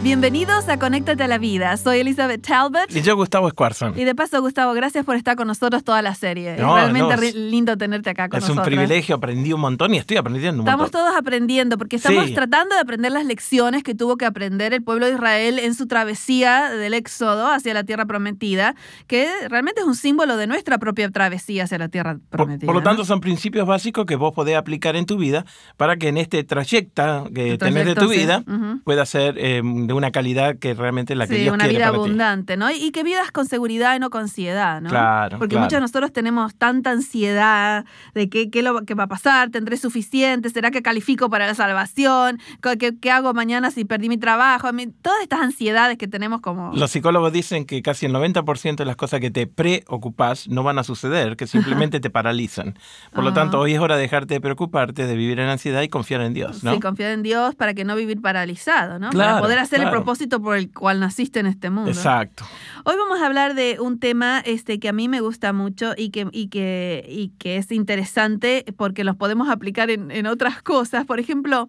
Bienvenidos 0.00 0.68
a 0.68 0.78
Conéctate 0.78 1.24
a 1.24 1.26
la 1.26 1.38
Vida. 1.38 1.76
Soy 1.76 1.98
Elizabeth 1.98 2.46
Talbot. 2.46 2.94
Y 2.94 3.02
yo, 3.02 3.16
Gustavo 3.16 3.50
Squarson. 3.50 3.98
Y 3.98 4.04
de 4.04 4.14
paso, 4.14 4.40
Gustavo, 4.40 4.72
gracias 4.72 5.04
por 5.04 5.16
estar 5.16 5.34
con 5.34 5.48
nosotros 5.48 5.82
toda 5.82 6.02
la 6.02 6.14
serie. 6.14 6.52
es 6.52 6.60
realmente 6.60 7.32
lindo 7.32 7.76
tenerte 7.76 8.10
acá 8.10 8.28
con 8.28 8.38
nosotros. 8.38 8.58
Es 8.58 8.70
un 8.70 8.76
privilegio, 8.76 9.16
aprendí 9.16 9.52
un 9.52 9.60
montón 9.60 9.92
y 9.94 9.98
estoy 9.98 10.16
aprendiendo 10.16 10.62
un 10.62 10.68
estamos 10.68 10.84
montón. 10.84 11.00
Estamos 11.00 11.10
todos 11.10 11.20
aprendiendo, 11.20 11.78
porque 11.78 11.96
estamos 11.96 12.32
tratando 12.32 12.76
de 12.76 12.80
aprender 12.80 13.10
las 13.10 13.26
lecciones 13.26 13.82
que 13.82 13.96
tuvo 13.96 14.16
que 14.16 14.24
aprender 14.24 14.72
el 14.72 14.84
pueblo 14.84 15.06
de 15.06 15.14
Israel 15.14 15.58
en 15.58 15.74
su 15.74 15.88
travesía 15.88 16.70
del 16.70 16.94
Éxodo 16.94 17.48
hacia 17.48 17.74
la 17.74 17.82
tierra 17.82 18.06
prometida, 18.06 18.76
que 19.08 19.28
realmente 19.48 19.80
es 19.80 19.86
un 19.86 19.96
símbolo 19.96 20.36
de 20.36 20.46
nuestra 20.46 20.78
propia 20.78 21.10
travesía 21.10 21.64
hacia 21.64 21.78
la 21.78 21.88
tierra 21.88 22.18
prometida. 22.30 22.66
Por, 22.66 22.76
lo 22.76 22.82
tanto, 22.84 23.04
son 23.04 23.20
principios 23.20 23.66
básicos 23.66 24.06
que 24.06 24.14
vos 24.14 24.32
podés 24.32 24.56
aplicar 24.56 24.94
en 24.94 25.06
tu 25.06 25.18
vida 25.18 25.44
para 25.76 25.96
que 25.96 26.06
en 26.06 26.18
este 26.18 26.44
trayecto 26.44 27.28
que 27.34 27.58
tenés 27.58 27.84
de 27.84 27.94
tu 27.96 28.08
vida 28.08 28.44
pueda 28.84 29.04
ser 29.04 29.34
eh, 29.38 29.60
de 29.88 29.94
una 29.94 30.10
calidad 30.10 30.56
que 30.58 30.74
realmente 30.74 31.14
la 31.14 31.26
que 31.26 31.34
sí, 31.34 31.40
Dios 31.42 31.54
una 31.54 31.64
quiere 31.64 31.78
vida 31.78 31.86
para 31.86 31.98
ti. 31.98 32.04
abundante, 32.04 32.56
¿no? 32.56 32.70
Y 32.70 32.90
que 32.90 33.02
vivas 33.02 33.32
con 33.32 33.46
seguridad 33.46 33.96
y 33.96 33.98
no 33.98 34.10
con 34.10 34.22
ansiedad, 34.22 34.82
¿no? 34.82 34.90
Claro, 34.90 35.38
Porque 35.38 35.54
claro. 35.54 35.64
muchos 35.64 35.76
de 35.78 35.80
nosotros 35.80 36.12
tenemos 36.12 36.54
tanta 36.54 36.90
ansiedad 36.90 37.86
de 38.14 38.28
qué, 38.28 38.50
qué, 38.50 38.62
lo, 38.62 38.84
qué 38.84 38.94
va 38.94 39.04
a 39.04 39.08
pasar, 39.08 39.48
tendré 39.48 39.78
suficiente, 39.78 40.50
será 40.50 40.70
que 40.70 40.82
califico 40.82 41.30
para 41.30 41.46
la 41.46 41.54
salvación, 41.54 42.38
qué, 42.78 42.98
qué 43.00 43.10
hago 43.10 43.32
mañana 43.32 43.70
si 43.70 43.86
perdí 43.86 44.10
mi 44.10 44.18
trabajo, 44.18 44.68
todas 45.00 45.22
estas 45.22 45.40
ansiedades 45.40 45.96
que 45.96 46.06
tenemos 46.06 46.42
como... 46.42 46.72
Los 46.74 46.90
psicólogos 46.90 47.32
dicen 47.32 47.64
que 47.64 47.80
casi 47.80 48.04
el 48.04 48.12
90% 48.12 48.76
de 48.76 48.84
las 48.84 48.96
cosas 48.96 49.20
que 49.20 49.30
te 49.30 49.46
preocupas 49.46 50.48
no 50.48 50.62
van 50.62 50.78
a 50.78 50.84
suceder, 50.84 51.36
que 51.36 51.46
simplemente 51.46 51.98
te 52.00 52.10
paralizan. 52.10 52.78
Por 53.14 53.24
lo 53.24 53.32
tanto, 53.32 53.58
hoy 53.58 53.72
es 53.72 53.80
hora 53.80 53.96
de 53.96 54.02
dejarte 54.02 54.34
de 54.34 54.40
preocuparte, 54.42 55.06
de 55.06 55.16
vivir 55.16 55.40
en 55.40 55.48
ansiedad 55.48 55.82
y 55.82 55.88
confiar 55.88 56.20
en 56.20 56.34
Dios, 56.34 56.62
¿no? 56.62 56.74
Sí, 56.74 56.80
confiar 56.80 57.12
en 57.12 57.22
Dios 57.22 57.54
para 57.54 57.74
que 57.74 57.84
no 57.84 57.96
vivir 57.96 58.20
paralizado, 58.20 58.98
¿no? 58.98 59.10
Claro, 59.10 59.30
para 59.30 59.40
poder 59.40 59.58
hacer 59.58 59.77
claro. 59.82 59.96
el 59.96 60.02
propósito 60.02 60.40
por 60.40 60.56
el 60.56 60.72
cual 60.72 61.00
naciste 61.00 61.40
en 61.40 61.46
este 61.46 61.70
mundo. 61.70 61.90
Exacto. 61.90 62.44
Hoy 62.84 62.94
vamos 62.96 63.20
a 63.20 63.26
hablar 63.26 63.54
de 63.54 63.78
un 63.80 63.98
tema 63.98 64.40
este, 64.40 64.78
que 64.78 64.88
a 64.88 64.92
mí 64.92 65.08
me 65.08 65.20
gusta 65.20 65.52
mucho 65.52 65.92
y 65.96 66.10
que, 66.10 66.28
y 66.32 66.48
que, 66.48 67.04
y 67.08 67.28
que 67.38 67.56
es 67.56 67.72
interesante 67.72 68.64
porque 68.76 69.04
los 69.04 69.16
podemos 69.16 69.48
aplicar 69.48 69.90
en, 69.90 70.10
en 70.10 70.26
otras 70.26 70.62
cosas. 70.62 71.06
Por 71.06 71.20
ejemplo, 71.20 71.68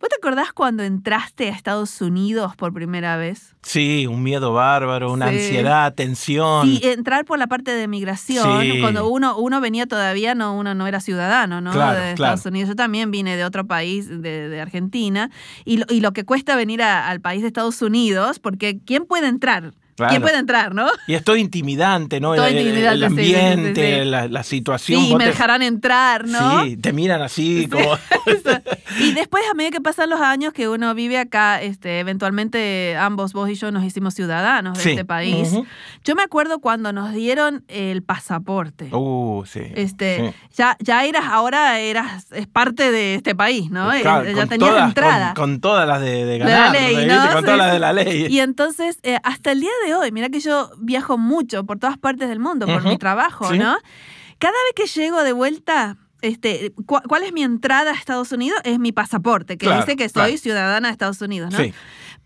¿Vos 0.00 0.08
te 0.08 0.16
acordás 0.16 0.52
cuando 0.52 0.82
entraste 0.82 1.48
a 1.48 1.52
Estados 1.52 2.00
Unidos 2.00 2.56
por 2.56 2.72
primera 2.72 3.16
vez? 3.16 3.54
Sí, 3.62 4.06
un 4.06 4.22
miedo 4.22 4.52
bárbaro, 4.52 5.12
una 5.12 5.28
Sí. 5.30 5.36
ansiedad, 5.36 5.94
tensión. 5.94 6.66
Sí, 6.66 6.80
entrar 6.82 7.24
por 7.24 7.38
la 7.38 7.46
parte 7.46 7.70
de 7.70 7.88
migración, 7.88 8.60
Sí. 8.62 8.80
cuando 8.80 9.08
uno, 9.08 9.36
uno 9.38 9.60
venía 9.60 9.86
todavía, 9.86 10.34
no, 10.34 10.54
uno 10.56 10.74
no 10.74 10.86
era 10.86 11.00
ciudadano, 11.00 11.60
¿no? 11.60 11.72
Claro, 11.72 11.92
de 12.00 12.14
claro. 12.14 12.34
Estados 12.34 12.46
Unidos. 12.46 12.68
Yo 12.70 12.76
también 12.76 13.10
vine 13.10 13.36
de 13.36 13.44
otro 13.44 13.66
país, 13.66 14.08
de, 14.08 14.48
de 14.48 14.60
Argentina, 14.60 15.30
y 15.64 15.78
lo, 15.78 15.86
y 15.88 16.00
lo 16.00 16.12
que 16.12 16.24
cuesta 16.24 16.56
venir 16.56 16.82
a- 16.82 17.08
al 17.08 17.20
país 17.20 17.42
de 17.42 17.48
Estados 17.48 17.80
Unidos, 17.80 18.38
porque 18.38 18.78
¿quién 18.84 19.04
puede 19.06 19.28
entrar? 19.28 19.72
Claro. 19.96 20.10
¿Quién 20.10 20.22
puede 20.22 20.38
entrar, 20.38 20.74
no? 20.74 20.88
Y 21.06 21.14
es 21.14 21.22
todo 21.22 21.36
intimidante, 21.36 22.18
¿no? 22.20 22.34
Todo 22.34 22.46
el, 22.46 22.56
el- 22.56 22.66
intimidante, 22.66 23.04
el 23.06 23.10
sí, 23.10 23.16
sí, 23.16 23.24
sí, 23.30 23.34
ambiente, 23.36 23.98
sí. 24.02 24.10
La, 24.10 24.28
la 24.28 24.42
situación. 24.42 25.00
Sí, 25.02 25.12
me 25.14 25.24
te- 25.24 25.30
dejarán 25.30 25.62
entrar, 25.62 26.26
¿no? 26.26 26.64
Sí, 26.64 26.76
te 26.76 26.92
miran 26.92 27.22
así 27.22 27.68
como... 27.70 27.96
y 29.00 29.12
después, 29.12 29.42
a 29.50 29.54
medida 29.54 29.70
que 29.70 29.80
pasan 29.80 30.10
los 30.10 30.20
años 30.20 30.52
que 30.52 30.68
uno 30.68 30.94
vive 30.94 31.18
acá, 31.18 31.60
este, 31.62 32.00
eventualmente 32.00 32.96
ambos, 32.96 33.32
vos 33.32 33.48
y 33.50 33.54
yo, 33.54 33.70
nos 33.70 33.84
hicimos 33.84 34.14
ciudadanos 34.14 34.82
de 34.82 34.90
este 34.90 35.04
país. 35.04 35.48
Ujú. 35.52 35.66
Yo 36.04 36.14
me 36.14 36.22
acuerdo 36.22 36.58
cuando 36.60 36.92
nos 36.92 37.12
dieron 37.12 37.64
el 37.68 38.02
pasaporte. 38.02 38.88
Uh, 38.94 39.44
sí. 39.46 39.60
Este, 39.74 40.34
ya, 40.56 40.76
ya 40.80 41.04
eras, 41.04 41.24
ahora 41.26 41.78
eras, 41.80 42.26
es 42.32 42.46
parte 42.46 42.90
de 42.90 43.14
este 43.16 43.34
país, 43.34 43.70
¿no? 43.70 43.90
Claro, 44.00 44.26
Eh, 44.28 44.34
ya 44.34 44.46
tenías 44.46 44.70
todas, 44.70 44.88
entrada. 44.88 45.34
Con, 45.34 45.52
con 45.52 45.60
todas 45.60 45.86
las 45.86 46.00
de, 46.00 46.24
de 46.24 46.24
de 46.24 46.38
ganar. 46.38 46.72
la 46.72 46.80
ley, 46.80 46.96
¿viste? 46.96 47.06
¿no? 47.14 47.32
Con 47.32 47.44
todas 47.44 47.58
las 47.58 47.72
de 47.72 47.78
la 47.78 47.92
ley. 47.92 48.26
Y 48.28 48.40
entonces, 48.40 48.98
eh, 49.02 49.18
hasta 49.22 49.52
el 49.52 49.60
día 49.60 49.70
de 49.83 49.83
hoy, 49.92 50.12
mira 50.12 50.28
que 50.30 50.40
yo 50.40 50.70
viajo 50.78 51.18
mucho 51.18 51.64
por 51.64 51.78
todas 51.78 51.98
partes 51.98 52.28
del 52.28 52.38
mundo 52.40 52.66
por 52.66 52.84
mi 52.84 52.96
trabajo, 52.96 53.50
Sí. 53.50 53.58
¿no? 53.58 53.76
Cada 54.38 54.52
vez 54.52 54.72
que 54.74 54.86
llego 55.00 55.22
de 55.22 55.32
vuelta, 55.32 55.96
este, 56.22 56.72
cu- 56.86 57.02
¿cuál 57.08 57.22
es 57.24 57.32
mi 57.32 57.42
entrada 57.42 57.90
a 57.90 57.94
Estados 57.94 58.32
Unidos? 58.32 58.58
Es 58.64 58.78
mi 58.78 58.92
pasaporte, 58.92 59.58
que 59.58 59.66
Claro, 59.66 59.82
dice 59.82 59.96
que 59.96 60.08
soy 60.08 60.12
claro. 60.30 60.38
ciudadana 60.38 60.88
de 60.88 60.92
Estados 60.92 61.20
Unidos, 61.20 61.52
¿no? 61.52 61.58
Sí. 61.58 61.74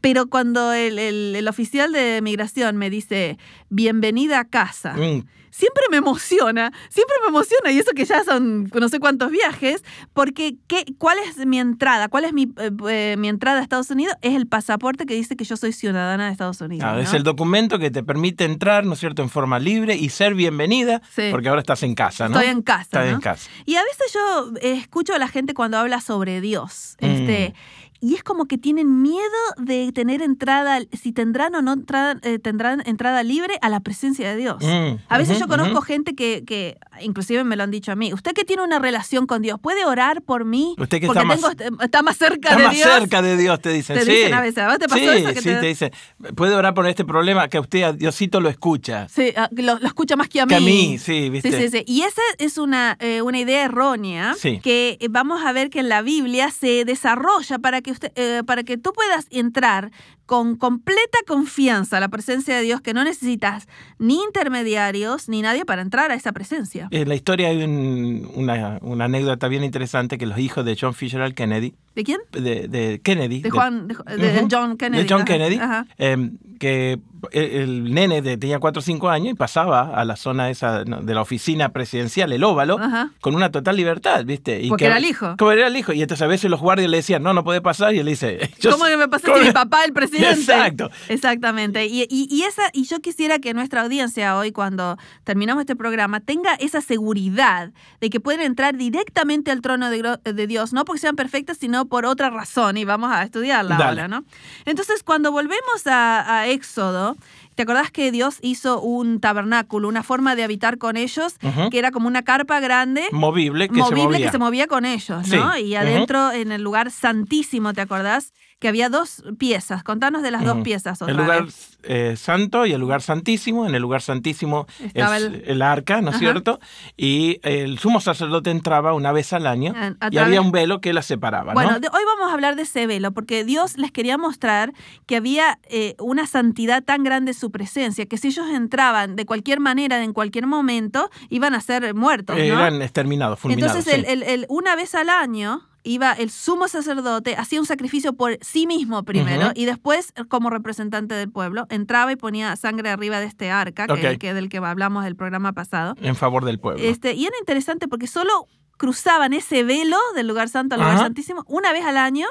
Pero 0.00 0.28
cuando 0.28 0.72
el, 0.72 0.98
el- 0.98 1.34
el 1.34 1.48
oficial 1.48 1.90
de 1.92 2.20
migración 2.22 2.76
me 2.76 2.88
dice, 2.90 3.36
bienvenida 3.68 4.38
a 4.40 4.44
casa, 4.44 4.94
Mm, 4.94 5.24
siempre 5.58 5.82
me 5.90 5.96
emociona, 5.96 6.72
siempre 6.88 7.16
me 7.22 7.28
emociona, 7.30 7.72
y 7.72 7.78
eso 7.80 7.90
que 7.90 8.04
ya 8.04 8.22
son 8.22 8.70
no 8.72 8.88
sé 8.88 9.00
cuántos 9.00 9.32
viajes, 9.32 9.82
porque 10.12 10.54
¿qué, 10.68 10.84
¿cuál 10.98 11.18
es 11.18 11.44
mi 11.44 11.58
entrada? 11.58 12.08
¿Cuál 12.08 12.26
es 12.26 12.32
mi, 12.32 12.44
eh, 12.58 12.70
eh, 12.88 13.16
mi 13.18 13.28
entrada 13.28 13.58
a 13.58 13.62
Estados 13.62 13.90
Unidos? 13.90 14.14
Es 14.22 14.36
el 14.36 14.46
pasaporte 14.46 15.04
que 15.04 15.14
dice 15.14 15.34
que 15.34 15.44
yo 15.44 15.56
soy 15.56 15.72
ciudadana 15.72 16.26
de 16.26 16.32
Estados 16.32 16.60
Unidos. 16.60 16.84
claro, 16.84 16.98
¿no? 16.98 17.02
Es 17.02 17.12
el 17.12 17.24
documento 17.24 17.80
que 17.80 17.90
te 17.90 18.04
permite 18.04 18.44
entrar, 18.44 18.86
¿no 18.86 18.92
es 18.92 19.00
cierto?, 19.00 19.22
en 19.22 19.30
forma 19.30 19.58
libre 19.58 19.96
y 19.96 20.10
ser 20.10 20.34
bienvenida, 20.34 21.02
Sí. 21.10 21.28
porque 21.32 21.48
ahora 21.48 21.60
estás 21.60 21.82
en 21.82 21.96
casa, 21.96 22.28
¿no? 22.28 22.36
Estoy 22.38 22.52
en 22.52 22.62
casa. 22.62 23.04
¿no? 23.04 23.10
en 23.10 23.20
casa. 23.20 23.50
Y 23.66 23.74
a 23.74 23.82
veces 23.82 24.12
yo 24.14 24.52
eh, 24.60 24.74
escucho 24.74 25.12
a 25.12 25.18
la 25.18 25.26
gente 25.26 25.54
cuando 25.54 25.76
habla 25.78 26.00
sobre 26.00 26.40
Dios. 26.40 26.96
Mm. 27.00 27.04
Este, 27.06 27.54
y 28.00 28.14
es 28.14 28.22
como 28.22 28.46
que 28.46 28.58
tienen 28.58 29.02
miedo 29.02 29.18
de 29.56 29.90
tener 29.92 30.22
entrada, 30.22 30.78
si 31.00 31.12
tendrán 31.12 31.54
o 31.54 31.62
no 31.62 31.72
entrada- 31.72 32.18
eh, 32.22 32.38
tendrán 32.38 32.82
entrada 32.86 33.22
libre 33.22 33.58
a 33.60 33.68
la 33.68 33.80
presencia 33.80 34.28
de 34.30 34.36
Dios. 34.36 34.56
Mm, 34.62 34.96
A 35.08 35.18
veces 35.18 35.38
yo 35.40 35.48
conozco 35.48 35.80
gente 35.80 36.14
que, 36.14 36.44
que, 36.46 36.78
inclusive 37.00 37.42
me 37.44 37.56
lo 37.56 37.64
han 37.64 37.70
dicho 37.70 37.90
a 37.92 37.96
mí, 37.96 38.12
usted 38.12 38.32
que 38.32 38.44
tiene 38.44 38.62
una 38.62 38.78
relación 38.78 39.26
con 39.26 39.42
Dios, 39.42 39.58
¿puede 39.60 39.84
orar 39.84 40.22
por 40.22 40.44
mí? 40.44 40.74
Usted 40.78 41.00
que 41.00 41.06
Porque 41.06 41.22
está 41.22 41.36
más- 41.36 41.56
tengo- 41.56 41.82
está 41.82 42.02
más 42.02 42.16
cerca 42.16 42.50
Está 42.50 42.58
de 42.60 42.66
más 42.66 42.74
Dios. 42.76 42.88
cerca 42.88 43.22
de 43.22 43.36
Dios, 43.36 43.60
te 43.60 43.70
dicen. 43.70 43.98
Te 43.98 44.04
sí. 44.04 44.10
dicen 44.12 44.34
a 44.34 44.40
veces, 44.40 44.58
¿a 44.58 44.68
vos 44.68 44.78
te 44.78 44.88
pasó 44.88 45.00
sí, 45.00 45.06
eso 45.08 45.28
que 45.34 45.40
sí, 45.42 45.48
te- 45.48 45.56
te 45.56 45.66
dicen. 45.66 45.90
Puede 46.36 46.54
orar 46.54 46.74
por 46.74 46.86
este 46.86 47.04
problema 47.04 47.48
que 47.48 47.58
usted, 47.58 47.82
a 47.82 47.92
Diosito, 47.92 48.40
lo 48.40 48.48
escucha. 48.48 49.08
Sí, 49.08 49.32
ah, 49.36 49.48
lo, 49.52 49.78
lo 49.78 49.86
escucha 49.86 50.14
más 50.16 50.28
que 50.28 50.40
a 50.40 50.46
mí. 50.46 50.50
Que 50.50 50.56
a 50.56 50.60
mí, 50.60 50.98
sí, 50.98 51.30
¿viste? 51.30 51.50
Sí, 51.50 51.68
sí, 51.68 51.78
sí. 51.78 51.84
Y 51.86 52.02
esa 52.02 52.22
es 52.38 52.58
una, 52.58 52.96
eh, 53.00 53.22
una 53.22 53.38
idea 53.40 53.64
errónea 53.64 54.34
que 54.62 54.98
eh, 55.00 55.08
vamos 55.10 55.44
a 55.44 55.52
ver 55.52 55.70
que 55.70 55.80
en 55.80 55.88
la 55.88 56.02
Biblia 56.02 56.50
se 56.50 56.84
desarrolla 56.84 57.58
para 57.58 57.80
que, 57.82 57.87
usted, 57.90 58.12
eh, 58.16 58.42
para 58.46 58.62
que 58.64 58.76
tú 58.76 58.92
puedas 58.92 59.26
entrar 59.30 59.90
con 60.26 60.56
completa 60.56 61.18
confianza 61.26 61.96
a 61.96 62.00
la 62.00 62.08
presencia 62.08 62.54
de 62.56 62.62
Dios, 62.62 62.80
que 62.82 62.92
no 62.92 63.02
necesitas 63.02 63.66
ni 63.98 64.22
intermediarios 64.22 65.28
ni 65.28 65.40
nadie 65.42 65.64
para 65.64 65.80
entrar 65.82 66.10
a 66.10 66.14
esa 66.14 66.32
presencia. 66.32 66.88
En 66.90 67.08
la 67.08 67.14
historia 67.14 67.48
hay 67.48 67.62
un- 67.62 68.28
una, 68.34 68.78
una 68.82 69.06
anécdota 69.06 69.48
bien 69.48 69.64
interesante 69.64 70.18
que 70.18 70.26
los 70.26 70.38
hijos 70.38 70.64
de 70.64 70.76
John 70.78 70.94
Fitzgerald 70.94 71.34
Kennedy, 71.34 71.74
¿De 71.94 72.04
quién? 72.04 72.20
de, 72.32 72.68
de 72.68 73.00
Kennedy, 73.02 73.40
De 73.40 73.50
Juan, 73.50 73.88
de. 73.88 74.46
John 74.50 74.76
Kennedy. 74.76 75.02
de 75.04 75.08
John 75.08 75.22
ajá, 75.22 75.24
Kennedy, 75.24 75.56
ajá. 75.56 75.86
eh, 75.98 76.30
que 76.58 76.98
el, 77.32 77.92
nene 77.94 78.22
de- 78.22 78.36
tenía 78.36 78.58
4 78.58 78.80
o 78.80 78.82
5 78.82 79.08
años 79.08 79.32
y 79.32 79.34
pasaba 79.34 79.94
a 79.94 80.04
la 80.04 80.16
zona 80.16 80.50
esa 80.50 80.84
de 80.84 81.14
la 81.14 81.20
oficina 81.22 81.70
presidencial, 81.70 82.32
el 82.32 82.44
óvalo, 82.44 82.78
Ajá. 82.78 83.10
con 83.20 83.34
una 83.34 83.50
total 83.50 83.76
libertad, 83.76 84.24
¿viste? 84.24 84.60
Y 84.62 84.68
Porque 84.68 84.82
que- 84.82 84.86
era 84.86 84.98
el 84.98 85.04
hijo. 85.04 85.34
Como 85.38 85.52
era 85.52 85.66
el 85.66 85.76
hijo. 85.76 85.92
Y 85.92 86.02
entonces 86.02 86.22
a 86.22 86.26
veces 86.28 86.50
los 86.50 86.60
guardias 86.60 86.90
le 86.90 86.98
decían, 86.98 87.22
no, 87.22 87.32
no 87.34 87.44
puede 87.44 87.60
pasar. 87.60 87.94
Y 87.94 87.98
él 88.00 88.06
dice, 88.06 88.50
yo 88.60 88.70
¿Cómo 88.72 88.84
que 88.86 88.96
me 88.96 89.08
pasa 89.08 89.26
¿cómo 89.26 89.38
si 89.38 89.44
mi 89.46 89.52
papá 89.52 89.84
el 89.84 89.92
presidente? 89.92 90.40
Exacto. 90.40 90.90
Exactamente. 91.08 91.86
Y, 91.86 92.02
y- 92.10 92.28
y 92.30 92.42
esa, 92.42 92.62
y 92.72 92.84
yo 92.84 93.00
quisiera 93.00 93.38
que 93.38 93.54
nuestra 93.54 93.82
audiencia 93.82 94.36
hoy, 94.36 94.52
cuando 94.52 94.96
terminamos 95.24 95.62
este 95.62 95.76
programa, 95.76 96.20
tenga 96.20 96.54
esa 96.54 96.80
seguridad 96.80 97.72
de 98.00 98.10
que 98.10 98.20
pueden 98.20 98.40
entrar 98.42 98.76
directamente 98.76 99.50
al 99.50 99.60
trono 99.62 99.90
de, 99.90 100.18
de 100.24 100.46
Dios, 100.46 100.72
no 100.72 100.84
porque 100.84 101.00
sean 101.00 101.16
perfectas, 101.16 101.58
sino 101.58 101.86
por 101.86 102.06
otra 102.06 102.30
razón. 102.30 102.76
Y 102.76 102.84
vamos 102.84 103.10
a 103.12 103.22
estudiarla 103.22 103.76
Dale. 103.76 104.02
ahora, 104.02 104.08
¿no? 104.08 104.24
Entonces, 104.64 105.02
cuando 105.02 105.32
volvemos 105.32 105.86
a, 105.86 106.40
a 106.40 106.46
Éxodo, 106.48 107.07
¿te 107.54 107.62
acordás 107.62 107.90
que 107.90 108.10
Dios 108.12 108.38
hizo 108.42 108.80
un 108.80 109.20
tabernáculo, 109.20 109.88
una 109.88 110.02
forma 110.02 110.36
de 110.36 110.44
habitar 110.44 110.78
con 110.78 110.96
ellos, 110.96 111.36
que 111.70 111.78
era 111.78 111.90
como 111.90 112.08
una 112.08 112.22
carpa 112.22 112.60
grande? 112.60 113.04
Movible 113.12 113.68
que 113.68 113.74
movible 113.74 114.00
se 114.00 114.04
movía. 114.06 114.26
que 114.26 114.32
se 114.32 114.38
movía 114.38 114.66
con 114.66 114.84
ellos, 114.84 115.28
¿no? 115.28 115.52
Sí, 115.54 115.60
Y 115.64 115.74
adentro, 115.74 116.32
en 116.32 116.52
el 116.52 116.62
lugar 116.62 116.90
santísimo, 116.90 117.72
¿te 117.72 117.80
acordás? 117.80 118.32
Que 118.58 118.66
había 118.68 118.88
dos 118.88 119.22
piezas. 119.38 119.84
Contanos 119.84 120.22
de 120.22 120.30
las 120.32 120.44
dos 120.44 120.58
piezas 120.62 121.00
otra 121.00 121.12
El 121.12 121.18
lugar 121.18 121.44
vez. 121.44 121.78
eh, 121.84 122.16
santo 122.16 122.66
y 122.66 122.72
el 122.72 122.80
lugar 122.80 123.02
santísimo. 123.02 123.66
En 123.66 123.74
el 123.74 123.80
lugar 123.82 124.02
santísimo 124.02 124.66
Estaba 124.82 125.16
es 125.16 125.22
el- 125.24 125.42
el, 125.46 125.62
arca, 125.62 126.00
¿no 126.02 126.10
es 126.10 126.18
cierto? 126.18 126.58
Y 126.96 127.38
el 127.44 127.78
sumo 127.78 128.00
sacerdote 128.00 128.50
entraba 128.50 128.94
una 128.94 129.12
vez 129.12 129.32
al 129.32 129.46
año 129.46 129.74
A- 129.76 129.94
a 130.06 130.08
y 130.10 130.18
había 130.18 130.40
un 130.40 130.50
velo 130.50 130.80
que 130.80 130.92
la 130.92 131.02
separaba, 131.02 131.52
Bueno, 131.54 131.72
¿no? 131.72 131.80
de- 131.80 131.88
hoy 131.88 132.02
vamos 132.04 132.30
a 132.30 132.34
hablar 132.34 132.56
de 132.56 132.62
ese 132.62 132.86
velo, 132.88 133.12
porque 133.12 133.44
Dios 133.44 133.78
les 133.78 133.92
quería 133.92 134.18
mostrar 134.18 134.72
que 135.06 135.16
había 135.16 135.60
eh, 135.70 135.94
una 136.00 136.26
santidad 136.26 136.82
tan 136.82 137.04
grande 137.04 137.30
en 137.32 137.38
su 137.38 137.52
presencia, 137.52 138.06
que 138.06 138.18
si 138.18 138.28
ellos 138.28 138.46
entraban 138.50 139.14
de 139.14 139.24
cualquier 139.24 139.60
manera, 139.60 140.02
en 140.02 140.12
cualquier 140.12 140.46
momento, 140.48 141.10
iban 141.28 141.54
a 141.54 141.60
ser 141.60 141.94
muertos, 141.94 142.36
¿no? 142.36 142.42
Eran 142.42 142.82
exterminados, 142.82 143.38
fulminados. 143.38 143.76
Entonces, 143.76 144.04
sí. 144.04 144.10
el- 144.12 144.22
el- 144.24 144.46
una 144.48 144.74
vez 144.74 144.94
al 144.96 145.08
año 145.10 145.62
iba 145.82 146.12
el 146.12 146.30
sumo 146.30 146.68
sacerdote, 146.68 147.36
hacía 147.36 147.60
un 147.60 147.66
sacrificio 147.66 148.12
por 148.12 148.38
sí 148.40 148.66
mismo 148.66 149.02
primero 149.04 149.52
y 149.54 149.64
después, 149.64 150.12
como 150.28 150.50
representante 150.50 151.14
del 151.14 151.30
pueblo, 151.30 151.66
entraba 151.70 152.12
y 152.12 152.16
ponía 152.16 152.54
sangre 152.56 152.90
arriba 152.90 153.20
de 153.20 153.26
este 153.26 153.50
arca, 153.50 153.86
que, 153.86 154.34
del 154.34 154.48
que 154.48 154.58
hablamos 154.58 155.04
del 155.04 155.16
programa 155.16 155.52
pasado. 155.52 155.94
En 156.00 156.16
favor 156.16 156.44
del 156.44 156.58
pueblo. 156.58 156.82
Este, 156.82 157.14
y 157.14 157.26
era 157.26 157.36
interesante 157.40 157.88
porque 157.88 158.06
solo 158.06 158.46
cruzaban 158.76 159.32
ese 159.32 159.64
velo 159.64 159.98
del 160.14 160.28
lugar 160.28 160.48
santo 160.48 160.74
al 160.74 160.80
lugar 160.80 160.98
santísimo 160.98 161.44
una 161.48 161.72
vez 161.72 161.84
al 161.84 161.96
año. 161.96 162.26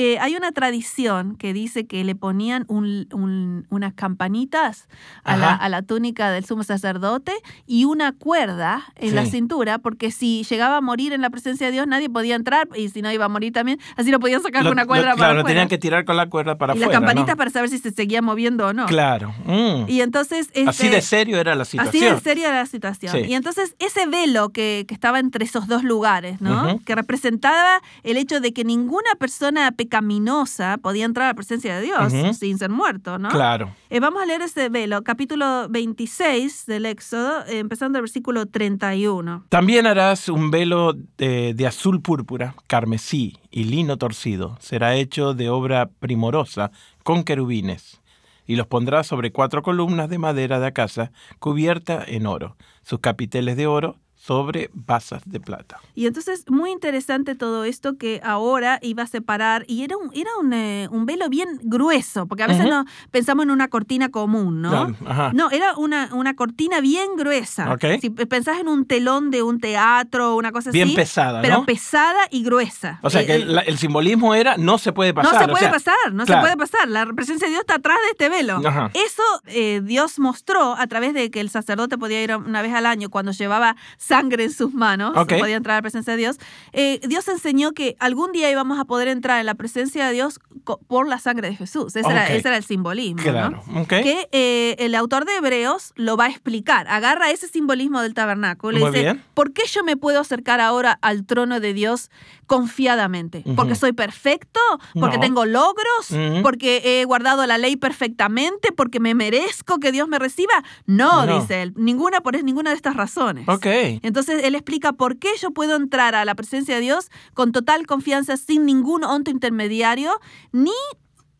Eh, 0.00 0.16
hay 0.20 0.36
una 0.36 0.52
tradición 0.52 1.34
que 1.34 1.52
dice 1.52 1.88
que 1.88 2.04
le 2.04 2.14
ponían 2.14 2.64
un- 2.68 3.08
un- 3.12 3.66
unas 3.68 3.94
campanitas 3.94 4.86
a 5.24 5.36
la, 5.36 5.52
a 5.54 5.68
la 5.68 5.82
túnica 5.82 6.30
del 6.30 6.44
sumo 6.44 6.62
sacerdote 6.62 7.32
y 7.66 7.84
una 7.84 8.12
cuerda 8.12 8.84
en 8.94 9.16
la 9.16 9.26
cintura, 9.26 9.78
porque 9.78 10.12
si 10.12 10.44
llegaba 10.44 10.76
a 10.76 10.80
morir 10.80 11.12
en 11.12 11.20
la 11.20 11.30
presencia 11.30 11.66
de 11.66 11.72
Dios 11.72 11.88
nadie 11.88 12.08
podía 12.08 12.36
entrar 12.36 12.68
y 12.76 12.90
si 12.90 13.02
no 13.02 13.10
iba 13.10 13.24
a 13.24 13.28
morir 13.28 13.52
también, 13.52 13.80
así 13.96 14.12
lo 14.12 14.20
podían 14.20 14.40
sacar 14.40 14.62
Lo- 14.62 14.70
con 14.70 14.74
una 14.74 14.82
lo- 14.82 14.86
cuerda 14.88 15.02
claro, 15.06 15.18
para 15.18 15.32
lo 15.34 15.40
afuera. 15.40 15.52
tenían 15.54 15.68
que 15.68 15.78
tirar 15.78 16.04
con 16.04 16.16
la 16.16 16.28
cuerda 16.30 16.56
para 16.58 16.74
y 16.74 16.78
las 16.78 16.84
afuera. 16.86 17.00
campanitas 17.00 17.34
¿no? 17.34 17.36
para 17.36 17.50
saber 17.50 17.68
si 17.68 17.78
se 17.78 17.90
seguía 17.90 18.22
moviendo 18.22 18.68
o 18.68 18.72
no. 18.72 18.86
Claro. 18.86 19.34
mm. 19.46 19.86
Y 19.88 20.00
entonces... 20.00 20.48
Así 20.66 20.86
este, 20.86 20.90
de 20.90 21.02
serio 21.02 21.40
era 21.40 21.56
la 21.56 21.62
Así 21.62 21.76
situación. 21.76 22.14
de 22.14 22.20
seria 22.20 22.48
era 22.50 22.58
la 22.60 22.66
situación. 22.66 23.12
Sí. 23.16 23.22
Y 23.28 23.34
entonces 23.34 23.74
ese 23.80 24.06
velo 24.06 24.50
que, 24.50 24.84
que 24.86 24.94
estaba 24.94 25.18
entre 25.18 25.44
esos 25.44 25.66
dos 25.66 25.82
lugares, 25.82 26.40
¿no? 26.40 26.78
Que 26.84 26.94
representaba 26.94 27.82
el 28.04 28.16
hecho 28.16 28.40
de 28.40 28.52
que 28.52 28.62
ninguna 28.64 29.10
persona 29.18 29.72
pecaminosa 29.88 30.78
podía 30.82 31.06
entrar 31.06 31.24
a 31.24 31.28
la 31.30 31.34
presencia 31.34 31.76
de 31.76 31.82
Dios 31.82 32.12
sin 32.36 32.58
ser 32.58 32.70
muerto, 32.70 33.18
¿no? 33.18 33.30
Claro. 33.30 33.74
Eh, 33.88 34.00
vamos 34.00 34.22
a 34.22 34.26
leer 34.26 34.42
ese 34.42 34.68
velo, 34.68 35.02
capítulo 35.02 35.66
26 35.70 36.66
del 36.66 36.84
Éxodo, 36.84 37.44
eh, 37.46 37.58
empezando 37.58 37.98
el 37.98 38.02
versículo 38.02 38.44
31. 38.46 39.46
También 39.48 39.86
harás 39.86 40.28
un 40.28 40.50
velo 40.50 40.92
de, 41.16 41.54
de 41.54 41.66
azul 41.66 42.02
púrpura, 42.02 42.54
carmesí 42.66 43.38
y 43.50 43.64
lino 43.64 43.96
torcido. 43.96 44.58
Será 44.60 44.94
hecho 44.94 45.32
de 45.32 45.48
obra 45.48 45.88
primorosa 45.98 46.70
con 47.02 47.24
querubines. 47.24 48.00
Y 48.44 48.56
los 48.56 48.66
pondrás 48.66 49.06
sobre 49.06 49.32
cuatro 49.32 49.62
columnas 49.62 50.10
de 50.10 50.18
madera 50.18 50.60
de 50.60 50.66
acacia 50.66 51.12
cubierta 51.38 52.04
en 52.06 52.26
oro. 52.26 52.56
Sus 52.82 53.00
capiteles 53.00 53.56
de 53.56 53.66
oro 53.66 53.96
sobre 54.28 54.68
basas 54.74 55.22
de 55.24 55.40
plata. 55.40 55.80
Y 55.94 56.06
entonces, 56.06 56.44
muy 56.50 56.70
interesante 56.70 57.34
todo 57.34 57.64
esto 57.64 57.96
que 57.96 58.20
ahora 58.22 58.78
iba 58.82 59.02
a 59.02 59.06
separar, 59.06 59.64
y 59.66 59.84
era 59.84 59.96
un, 59.96 60.10
era 60.14 60.28
un, 60.38 60.52
eh, 60.52 60.86
un 60.90 61.06
velo 61.06 61.30
bien 61.30 61.48
grueso, 61.62 62.26
porque 62.26 62.42
a 62.42 62.46
veces 62.46 62.66
no 62.68 62.84
pensamos 63.10 63.44
en 63.44 63.50
una 63.50 63.68
cortina 63.68 64.10
común, 64.10 64.60
¿no? 64.60 64.94
Ajá. 65.06 65.30
No, 65.32 65.50
era 65.50 65.74
una, 65.78 66.10
una 66.12 66.36
cortina 66.36 66.80
bien 66.82 67.16
gruesa. 67.16 67.74
Si 68.02 68.10
pensás 68.10 68.60
en 68.60 68.68
un 68.68 68.84
telón 68.86 69.30
de 69.30 69.42
un 69.42 69.60
teatro 69.60 70.34
o 70.34 70.36
una 70.36 70.52
cosa 70.52 70.70
Bien 70.72 70.88
así. 70.88 70.96
pesada, 70.96 71.40
Pero 71.40 71.58
¿no? 71.58 71.64
pesada 71.64 72.20
y 72.30 72.42
gruesa. 72.42 72.98
O 73.02 73.08
sea 73.08 73.22
Eh, 73.22 73.26
que 73.26 73.34
eh, 73.36 73.62
el, 73.66 73.78
simbolismo 73.78 74.34
era 74.34 74.56
no 74.58 74.76
se 74.76 74.92
puede 74.92 75.14
pasar. 75.14 75.32
no 75.32 75.38
se 75.38 75.44
o 75.44 75.48
puede 75.48 75.60
sea, 75.64 75.72
pasar, 75.72 76.12
no 76.12 76.24
claro. 76.26 76.42
se 76.42 76.44
puede 76.46 76.56
pasar. 76.68 76.88
La 76.88 77.06
presencia 77.06 77.46
de 77.46 77.52
Dios 77.52 77.60
está 77.60 77.76
atrás 77.76 77.96
de 78.04 78.10
este 78.10 78.28
velo. 78.28 78.60
Ajá. 78.64 78.90
Eso 78.92 79.22
eh, 79.46 79.80
Dios 79.82 80.18
mostró 80.18 80.74
a 80.76 80.86
través 80.86 81.14
de 81.14 81.30
que 81.30 81.40
el 81.40 81.48
sacerdote 81.48 81.96
podía 81.96 82.22
ir 82.22 82.36
una 82.36 82.60
vez 82.60 82.74
al 82.74 82.84
año 82.84 83.08
cuando 83.08 83.32
llevaba 83.32 83.76
sangre 84.18 84.44
en 84.44 84.52
sus 84.52 84.72
manos, 84.74 85.16
Ok. 85.16 85.34
podía 85.38 85.56
entrar 85.56 85.74
a 85.74 85.78
la 85.78 85.82
presencia 85.82 86.12
de 86.12 86.18
Dios. 86.18 86.38
Eh, 86.72 87.00
Dios 87.06 87.26
enseñó 87.28 87.72
que 87.72 87.96
algún 88.00 88.32
día 88.32 88.50
íbamos 88.50 88.78
a 88.78 88.84
poder 88.84 89.08
entrar 89.08 89.40
en 89.40 89.46
la 89.46 89.54
presencia 89.54 90.06
de 90.06 90.12
Dios 90.12 90.40
por 90.86 91.08
la 91.08 91.18
sangre 91.18 91.48
de 91.50 91.56
Jesús. 91.56 91.94
Ese, 91.96 92.08
era, 92.10 92.24
Ok. 92.24 92.30
ese 92.30 92.48
era 92.48 92.56
el 92.56 92.64
simbolismo. 92.64 93.18
¿no? 93.22 93.22
Claro. 93.22 93.62
ok. 93.76 93.88
que 93.88 94.28
eh, 94.32 94.76
el 94.80 94.94
autor 94.94 95.24
de 95.24 95.36
Hebreos 95.36 95.92
lo 95.96 96.16
va 96.16 96.26
a 96.26 96.28
explicar. 96.28 96.86
Agarra 96.88 97.30
ese 97.30 97.48
simbolismo 97.48 98.00
del 98.02 98.14
tabernáculo 98.14 98.78
y 98.78 98.84
dice, 98.84 99.00
bien. 99.02 99.24
¿por 99.34 99.52
qué 99.52 99.62
yo 99.66 99.82
me 99.84 99.96
puedo 99.96 100.20
acercar 100.20 100.60
ahora 100.60 100.98
al 101.02 101.24
trono 101.26 101.60
de 101.60 101.72
Dios 101.74 102.10
confiadamente? 102.46 103.42
Ujú. 103.44 103.54
¿Porque 103.54 103.74
soy 103.74 103.92
perfecto? 103.92 104.60
¿Porque 104.98 105.16
No. 105.16 105.22
tengo 105.22 105.44
logros? 105.44 106.10
Ujú. 106.10 106.42
¿Porque 106.42 107.00
he 107.00 107.04
guardado 107.04 107.46
la 107.46 107.56
ley 107.58 107.76
perfectamente? 107.76 108.72
¿Porque 108.72 109.00
me 109.00 109.14
merezco 109.14 109.78
que 109.78 109.92
Dios 109.92 110.08
me 110.08 110.18
reciba? 110.18 110.52
No, 110.86 111.24
No. 111.26 111.40
dice 111.40 111.62
él, 111.62 111.72
ninguna 111.76 112.20
por 112.20 112.38
ninguna 112.42 112.70
de 112.70 112.76
estas 112.76 112.94
razones. 112.96 113.48
Ok. 113.48 113.66
Entonces 114.08 114.42
él 114.42 114.54
explica 114.54 114.94
por 114.94 115.18
qué 115.18 115.28
yo 115.38 115.50
puedo 115.50 115.76
entrar 115.76 116.14
a 116.14 116.24
la 116.24 116.34
presencia 116.34 116.76
de 116.76 116.80
Dios 116.80 117.10
con 117.34 117.52
total 117.52 117.86
confianza, 117.86 118.38
sin 118.38 118.64
ningún 118.64 119.04
onto 119.04 119.30
intermediario, 119.30 120.18
ni 120.50 120.72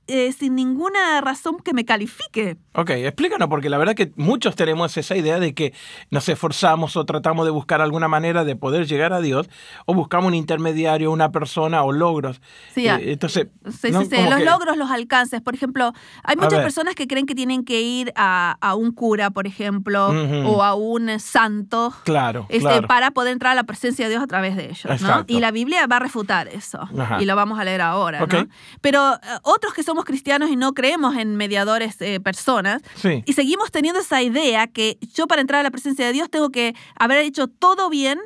eh, 0.08 0.32
sin 0.32 0.55
ninguna 0.55 1.20
razón 1.20 1.58
que 1.64 1.72
me 1.72 1.84
califique. 1.84 2.56
Ok, 2.75 2.90
explícanos, 2.90 3.49
porque 3.49 3.69
la 3.70 3.78
verdad 3.78 3.94
que 3.94 4.12
muchos 4.16 4.56
tenemos 4.56 4.96
esa 4.96 5.16
idea 5.16 5.38
de 5.38 5.55
que 5.55 5.72
nos 6.10 6.28
esforzamos 6.28 6.96
o 6.96 7.05
tratamos 7.05 7.44
de 7.44 7.50
buscar 7.50 7.81
alguna 7.81 8.08
manera 8.08 8.44
de 8.44 8.56
poder 8.56 8.87
llegar 8.87 9.12
a 9.12 9.20
Dios, 9.20 9.49
o 9.87 9.94
buscamos 9.94 10.28
un 10.28 10.34
intermediario, 10.34 11.12
una 11.12 11.31
persona 11.31 11.82
o 11.82 11.93
logros. 11.93 12.40
Sí, 12.75 12.87
Eh, 12.88 13.12
entonces, 13.12 13.49
Sí, 13.81 13.90
¿no? 13.90 14.00
sí, 14.02 14.08
sí. 14.10 14.16
Los 14.28 14.38
que- 14.38 14.44
logros, 14.44 14.76
los 14.76 14.90
alcances. 14.90 15.40
Por 15.43 15.55
ejemplo, 15.55 15.93
hay 16.25 16.37
muchas 16.37 16.61
personas 16.62 16.94
que 16.94 17.06
creen 17.06 17.26
que 17.26 17.34
tienen 17.34 17.64
que 17.64 17.81
ir 17.82 18.12
a, 18.16 18.56
a 18.61 18.75
un 18.75 18.93
cura, 18.93 19.31
por 19.31 19.46
ejemplo, 19.46 20.08
Ujú. 20.08 20.49
o 20.49 20.62
a 20.62 20.75
un 20.75 21.20
santo. 21.20 21.93
Claro, 22.04 22.46
este, 22.49 22.61
claro. 22.61 22.88
para 22.88 23.11
poder 23.11 23.32
entrar 23.32 23.52
a 23.52 23.54
la 23.54 23.64
presencia 23.64 24.06
de 24.06 24.11
Dios 24.12 24.22
a 24.22 24.26
través 24.26 24.56
de 24.56 24.66
ellos, 24.70 25.02
¿no? 25.02 25.25
Y 25.26 25.40
la 25.40 25.50
Biblia 25.50 25.87
va 25.87 25.96
a 25.96 26.00
refutar 26.00 26.49
eso. 26.49 26.81
Ajá. 26.99 27.20
Y 27.20 27.26
lo 27.26 27.37
vamos 27.37 27.58
a 27.58 27.64
leer 27.64 27.81
ahora, 27.82 28.22
Ok. 28.25 28.32
¿no? 28.34 28.46
Pero 28.81 29.14
eh, 29.14 29.19
otros 29.43 29.75
que 29.75 29.82
somos 29.99 30.05
cristianos 30.05 30.49
y 30.50 30.55
no 30.55 30.75
creemos 30.75 31.17
en 31.17 31.35
mediadores 31.35 32.00
eh, 32.00 32.21
personas, 32.21 32.83
Sí. 32.95 33.25
y 33.27 33.33
seguimos 33.33 33.73
teniendo 33.73 33.99
esa 34.00 34.23
idea 34.23 34.69
que 34.69 34.97
yo 35.12 35.27
para 35.27 35.41
entrar 35.41 35.59
a 35.59 35.62
la 35.65 35.73
presencia 35.73 36.06
de 36.06 36.12
Dios 36.12 36.31
tengo 36.31 36.50
que 36.50 36.75
haber 36.95 37.19
hecho 37.19 37.49
todo 37.49 37.91
bien. 37.91 38.21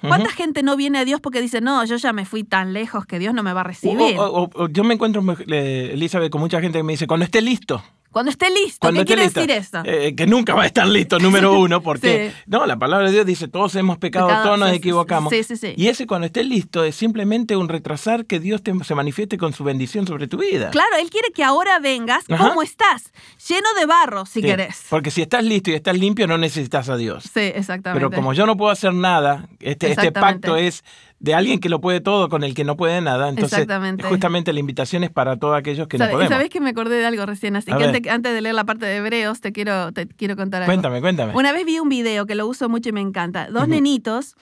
¿Cuánta 0.00 0.30
gente 0.30 0.62
no 0.62 0.76
viene 0.76 0.98
a 0.98 1.04
Dios 1.04 1.20
porque 1.20 1.42
dice, 1.42 1.60
no, 1.60 1.84
yo 1.84 1.96
ya 1.96 2.14
me 2.14 2.24
fui 2.24 2.42
tan 2.42 2.72
lejos 2.72 3.04
que 3.04 3.18
Dios 3.18 3.34
no 3.34 3.42
me 3.42 3.52
va 3.52 3.60
a 3.60 3.64
recibir? 3.64 4.18
O- 4.18 4.24
o- 4.24 4.42
o- 4.44 4.50
o 4.64 4.68
yo 4.70 4.82
me 4.82 4.94
encuentro, 4.94 5.22
eh, 5.48 5.90
Elizabeth, 5.92 6.30
con 6.30 6.40
mucha 6.40 6.58
gente 6.62 6.78
que 6.78 6.82
me 6.84 6.94
dice, 6.94 7.06
cuando 7.06 7.24
esté 7.24 7.42
listo. 7.42 7.82
Cuando 8.10 8.30
esté 8.30 8.50
listo, 8.50 8.78
Cuando 8.80 9.04
¿qué 9.04 9.12
esté 9.14 9.30
quiere 9.30 9.50
listo. 9.54 9.82
decir 9.82 9.90
eso? 9.96 10.06
Eh, 10.06 10.14
que 10.16 10.26
nunca 10.26 10.54
va 10.54 10.64
a 10.64 10.66
estar 10.66 10.86
listo, 10.86 11.18
número 11.20 11.52
uno, 11.60 11.80
porque 11.80 12.32
Sí. 12.34 12.42
no, 12.46 12.66
la 12.66 12.76
palabra 12.76 13.06
de 13.06 13.12
Dios 13.12 13.26
dice, 13.26 13.46
todos 13.48 13.74
hemos 13.76 13.98
pecado, 13.98 14.26
Pecado, 14.26 14.44
todos 14.44 14.58
nos 14.58 14.70
sí, 14.70 14.76
equivocamos. 14.76 15.30
sí, 15.32 15.44
sí, 15.44 15.56
sí. 15.56 15.74
Y 15.76 15.88
ese 15.88 16.06
cuando 16.06 16.26
esté 16.26 16.42
listo 16.42 16.82
es 16.84 16.96
simplemente 16.96 17.56
un 17.56 17.68
retrasar 17.68 18.26
que 18.26 18.40
Dios 18.40 18.62
te- 18.62 18.72
se 18.84 18.94
manifieste 18.94 19.38
con 19.38 19.52
su 19.52 19.62
bendición 19.62 20.06
sobre 20.06 20.26
tu 20.26 20.38
vida. 20.38 20.70
Claro, 20.70 20.96
Él 21.00 21.08
quiere 21.10 21.30
que 21.32 21.44
ahora 21.44 21.78
vengas 21.78 22.24
Ajá. 22.28 22.48
como 22.48 22.62
estás, 22.62 23.12
lleno 23.48 23.68
de 23.78 23.86
barro, 23.86 24.26
si 24.26 24.42
querés. 24.42 24.84
Porque 24.90 25.10
si 25.10 25.22
estás 25.22 25.44
listo 25.44 25.70
y 25.70 25.74
estás 25.74 25.96
limpio, 25.96 26.26
no 26.26 26.36
necesitas 26.36 26.88
a 26.88 26.96
Dios. 26.96 27.24
Sí, 27.32 27.40
exactamente. 27.40 28.00
Pero 28.04 28.10
como 28.10 28.32
yo 28.32 28.44
no 28.46 28.56
puedo 28.56 28.72
hacer 28.72 28.92
nada, 28.92 29.48
este, 29.60 29.90
este 29.92 30.10
pacto 30.10 30.56
es 30.56 30.82
de 31.20 31.34
alguien 31.34 31.60
que 31.60 31.68
lo 31.68 31.80
puede 31.80 32.00
todo 32.00 32.28
con 32.30 32.42
el 32.44 32.54
que 32.54 32.64
no 32.64 32.76
puede 32.76 33.00
nada. 33.02 33.28
Entonces, 33.28 33.52
Exactamente. 33.58 34.04
justamente 34.04 34.52
la 34.52 34.60
invitación 34.60 35.04
es 35.04 35.10
para 35.10 35.36
todos 35.36 35.56
aquellos 35.56 35.86
que 35.86 35.98
no 35.98 36.04
¿Sabe- 36.04 36.12
y 36.12 36.14
podemos. 36.14 36.32
¿Sabés 36.34 36.48
que 36.50 36.60
me 36.60 36.70
acordé 36.70 36.96
de 36.98 37.06
algo 37.06 37.26
recién? 37.26 37.56
Así 37.56 37.70
A 37.70 37.76
que 37.76 37.84
antes, 37.84 38.10
antes 38.10 38.32
de 38.34 38.40
leer 38.40 38.54
la 38.54 38.64
parte 38.64 38.86
de 38.86 38.96
Hebreos, 38.96 39.40
te 39.40 39.52
quiero, 39.52 39.92
te 39.92 40.08
quiero 40.08 40.34
contar 40.34 40.62
algo. 40.62 40.72
Cuéntame, 40.72 41.00
cuéntame. 41.00 41.34
Una 41.34 41.52
vez 41.52 41.64
vi 41.66 41.78
un 41.78 41.88
video 41.90 42.24
que 42.26 42.34
lo 42.34 42.46
uso 42.46 42.68
mucho 42.70 42.88
y 42.88 42.92
me 42.92 43.02
encanta. 43.02 43.48
Dos 43.50 43.68
nenitos 43.68 44.34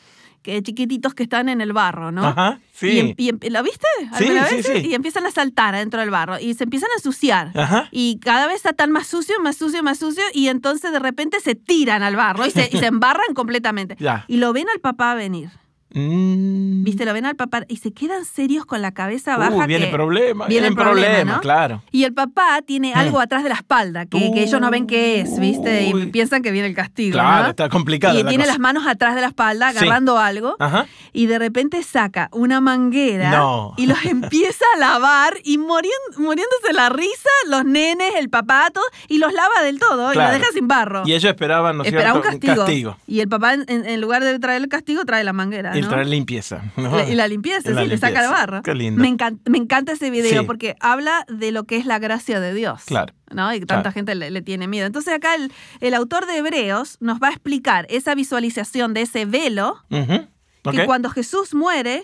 que 0.43 0.63
chiquititos 0.63 1.15
que 1.15 1.25
están 1.25 1.49
en 1.49 1.61
el 1.61 1.73
barro, 1.73 2.13
¿no? 2.13 2.25
Ajá, 2.25 2.61
Y, 2.61 2.77
sí. 2.79 2.99
em- 3.01 3.15
y 3.17 3.29
em- 3.31 3.39
¿Lo 3.51 3.61
viste? 3.65 3.87
Sí, 4.17 4.29
sí, 4.49 4.63
sí. 4.63 4.87
Y 4.91 4.95
empiezan 4.95 5.27
a 5.27 5.33
saltar 5.33 5.75
adentro 5.75 5.99
del 5.99 6.11
barro 6.11 6.39
y 6.39 6.55
se 6.55 6.63
empiezan 6.63 6.91
a 6.95 6.99
ensuciar. 6.99 7.51
Ajá. 7.59 7.89
Y 7.91 8.21
cada 8.21 8.47
vez 8.47 8.55
está 8.55 8.73
tan 8.73 8.93
más 8.93 9.09
sucio, 9.09 9.35
más 9.43 9.57
sucio, 9.57 9.83
más 9.83 9.99
sucio. 9.99 10.23
Y 10.33 10.47
entonces 10.47 10.93
de 10.93 11.01
repente 11.01 11.41
se 11.41 11.57
tiran 11.57 12.05
al 12.05 12.15
barro 12.15 12.47
y 12.47 12.53
se, 12.53 12.71
y 12.73 12.79
se 12.79 12.87
embarran 12.87 13.35
completamente. 13.35 13.97
Ya. 13.99 14.25
Y 14.29 14.37
lo 14.37 14.53
ven 14.53 14.69
al 14.73 14.79
papá 14.79 15.17
venir. 15.17 15.51
Mm. 15.95 16.85
¿Viste? 16.85 17.05
Lo 17.05 17.13
ven 17.13 17.27
al 17.27 17.37
papá 17.37 17.65
y 17.69 17.77
se 17.77 17.93
quedan 17.93 18.25
serios 18.25 18.65
con 18.67 18.83
la 18.83 18.93
cabeza 18.93 19.37
Uh, 19.37 19.41
baja. 19.41 19.67
viene 19.67 19.87
que- 19.87 19.93
problema, 19.93 20.47
viene 20.47 20.49
viene 20.49 20.67
el 20.69 20.75
problema, 20.75 21.07
problema, 21.09 21.33
¿no? 21.37 21.41
claro. 21.41 21.83
Y 21.93 22.05
el 22.05 22.13
papá 22.15 22.61
tiene 22.65 22.93
Mm. 22.95 22.99
algo 22.99 23.21
atrás 23.21 23.43
de 23.43 23.49
la 23.49 23.55
espalda 23.57 24.07
que, 24.07 24.31
que 24.33 24.43
ellos 24.43 24.61
no 24.61 24.71
ven 24.71 24.87
qué 24.87 25.21
es, 25.21 25.39
¿viste? 25.39 25.85
Y 25.89 26.07
piensan 26.07 26.43
que 26.43 26.51
viene 26.51 26.69
el 26.69 26.75
castigo. 26.75 27.13
Claro, 27.15 27.45
¿no? 27.45 27.51
está 27.51 27.69
complicada 27.69 28.15
Y 28.15 28.23
la 28.23 28.29
tiene 28.29 28.45
cosa. 28.45 28.53
las 28.55 28.61
manos 28.61 28.87
atrás 28.87 29.15
de 29.15 29.21
la 29.21 29.29
espalda 29.29 29.73
Sí. 29.73 29.79
agarrando 29.79 30.19
algo. 30.19 30.57
Ajá. 30.59 30.87
Y 31.13 31.27
de 31.27 31.39
repente 31.39 31.83
saca 31.83 32.29
una 32.33 32.61
manguera 32.61 33.31
No. 33.31 33.75
y 33.77 33.87
los 33.87 34.05
empieza 34.05 34.65
a 34.77 34.79
lavar 34.79 35.35
y 35.45 35.59
morien- 35.59 35.89
muriéndose 36.17 36.73
la 36.73 36.89
risa, 36.89 37.31
los 37.49 37.65
nenes, 37.65 38.13
el 38.19 38.29
papá, 38.31 38.69
todo, 38.73 38.85
y 39.09 39.19
los 39.19 39.33
lava 39.33 39.63
del 39.65 39.79
todo 39.79 40.13
y 40.13 40.17
los 40.17 40.31
deja 40.31 40.47
sin 40.53 40.69
barro. 40.69 41.03
Y 41.07 41.13
ellos 41.13 41.25
esperaban, 41.31 41.77
¿no 41.77 41.83
es 41.83 41.89
Esperaba 41.89 42.21
cierto? 42.23 42.47
un 42.47 42.55
castigo. 42.65 42.97
Y 43.07 43.21
el 43.21 43.29
papá, 43.29 43.55
en, 43.55 43.65
en 43.69 44.01
lugar 44.01 44.23
de 44.23 44.39
traer 44.39 44.63
el 44.63 44.69
castigo, 44.69 45.05
trae 45.05 45.25
la 45.25 45.33
manguera. 45.33 45.77
Traer 45.87 46.07
limpieza. 46.09 46.63
¿no? 46.77 46.97
La- 46.97 47.09
y 47.09 47.15
la 47.15 47.29
limpieza, 47.29 47.71
la 47.71 47.83
sí, 47.83 47.89
le 47.89 47.99
saca 47.99 48.09
el 48.09 48.15
limpieza. 48.27 48.31
barro. 48.47 48.63
Qué 48.63 48.75
lindo. 48.75 49.01
Me, 49.03 49.09
encan- 49.09 49.39
me 49.49 49.59
encanta 49.59 49.93
ese 49.93 50.11
video 50.11 50.41
Sí. 50.41 50.47
porque 50.47 50.75
habla 50.81 51.25
de 51.29 51.53
lo 51.53 51.65
que 51.65 51.77
es 51.77 51.87
la 51.87 51.99
gracia 51.99 52.41
de 52.41 52.55
Dios. 52.55 52.83
Claro. 52.87 53.13
¿no? 53.31 53.53
Y 53.55 53.61
tanta 53.61 53.75
Claro. 53.83 53.93
gente 53.93 54.15
le, 54.15 54.31
le 54.31 54.43
tiene 54.43 54.67
miedo. 54.67 54.87
Entonces 54.87 55.13
acá 55.15 55.35
el, 55.35 55.53
el 55.81 55.95
autor 55.95 56.27
de 56.27 56.39
Hebreos 56.39 56.97
nos 57.01 57.19
va 57.21 57.29
a 57.29 57.31
explicar 57.31 57.87
esa 57.91 58.15
visualización 58.15 58.95
de 58.95 59.03
ese 59.03 59.27
velo 59.27 59.77
que 59.91 60.85
cuando 60.87 61.11
Jesús 61.11 61.55
muere, 61.55 62.03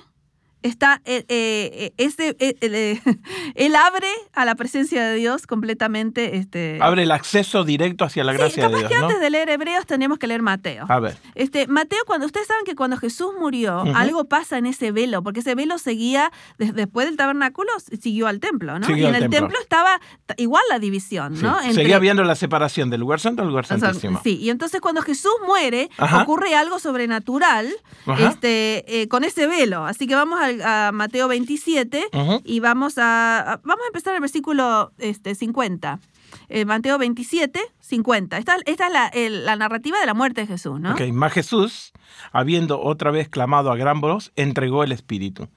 está 0.65 1.01
eh, 1.05 1.25
eh, 1.29 1.93
eh, 1.99 2.35
eh, 2.61 3.01
él 3.55 3.77
abre 3.77 4.09
a 4.33 4.45
la 4.45 4.55
presencia 4.55 5.05
de 5.05 5.15
Dios 5.17 5.47
completamente. 5.47 6.37
Este, 6.37 6.79
Abre 6.81 7.03
el 7.05 7.11
acceso 7.13 7.65
directo 7.65 8.05
hacia 8.05 8.25
la 8.25 8.33
Sí, 8.33 8.39
gracia 8.39 8.63
de 8.65 8.69
capaz 8.69 8.79
Dios, 8.81 8.89
que 8.91 8.99
¿no? 8.99 9.07
antes 9.07 9.21
de 9.21 9.31
leer 9.31 9.49
Hebreos 9.51 9.87
tenemos 9.87 10.19
que 10.19 10.27
leer 10.27 10.43
Mateo. 10.43 10.87
A 10.89 10.99
ver. 11.01 11.17
Este, 11.35 11.67
Mateo, 11.69 12.01
cuando 12.07 12.27
ustedes 12.27 12.47
saben 12.47 12.65
que 12.65 12.75
cuando 12.75 12.97
Jesús 12.97 13.33
murió, 13.39 13.85
algo 13.95 14.25
pasa 14.25 14.59
en 14.59 14.67
ese 14.67 14.91
velo, 14.91 15.23
porque 15.23 15.41
ese 15.41 15.55
velo 15.55 15.79
seguía 15.79 16.33
des- 16.59 16.75
después 16.75 17.07
del 17.07 17.17
tabernáculo, 17.17 17.71
siguió 18.01 18.27
al 18.27 18.41
templo, 18.41 18.79
¿no? 18.79 18.87
Siguió 18.87 19.05
y 19.07 19.09
en 19.11 19.15
el 19.17 19.21
templo. 19.23 19.39
templo 19.41 19.59
estaba 19.61 20.01
igual 20.39 20.63
la 20.71 20.79
división, 20.79 21.37
Sí. 21.37 21.43
¿no? 21.43 21.59
Entre- 21.61 21.75
Seguía 21.75 21.99
viendo 21.99 22.25
la 22.25 22.35
separación 22.35 22.91
del 22.91 23.01
lugar 23.01 23.21
santo 23.21 23.43
al 23.43 23.49
lugar 23.49 23.65
o 23.65 23.69
sea, 23.69 23.79
santísimo. 23.79 24.21
sí, 24.25 24.37
y 24.41 24.51
entonces 24.51 24.81
cuando 24.81 25.03
Jesús 25.03 25.33
muere, 25.47 25.91
Ajá. 25.99 26.23
ocurre 26.23 26.55
algo 26.55 26.79
sobrenatural 26.79 27.69
Ajá. 28.07 28.31
este, 28.31 29.07
con 29.11 29.25
ese 29.25 29.47
velo. 29.47 29.85
Así 29.85 30.07
que 30.07 30.15
vamos 30.15 30.41
al- 30.41 30.54
a, 30.63 30.91
Mateo 30.93 31.29
27 31.29 32.09
Ujú. 32.13 32.41
y 32.45 32.61
vamos 32.61 32.95
a, 32.99 33.61
vamos 33.65 33.85
a 33.85 33.87
empezar 33.89 34.15
el 34.15 34.21
versículo 34.21 34.93
este, 34.99 35.35
50. 35.35 36.01
Eh, 36.49 36.65
Mateo 36.65 36.99
27, 36.99 37.61
50. 37.81 38.39
Esta, 38.39 38.57
esta 38.67 38.87
es 38.89 38.93
la, 38.93 39.07
el- 39.09 39.45
la 39.45 39.57
narrativa 39.57 39.99
de 40.01 40.07
la 40.07 40.15
muerte 40.15 40.41
de 40.43 40.47
Jesús, 40.49 40.81
¿no? 40.81 40.93
Ok, 40.93 41.03
Mas 41.13 41.33
Jesús, 41.33 41.93
habiendo 42.33 42.81
otra 42.81 43.11
vez 43.11 43.29
clamado 43.29 43.71
a 43.71 43.77
gran 43.77 44.01
voz, 44.01 44.33
entregó 44.37 44.83
el 44.85 44.93
Espíritu. 44.93 45.49